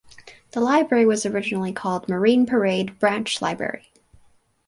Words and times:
The 0.53 0.61
library 0.61 1.05
was 1.05 1.27
originally 1.27 1.71
called 1.71 2.09
Marine 2.09 2.47
Parade 2.47 2.97
Branch 2.97 3.39
Library. 3.39 3.91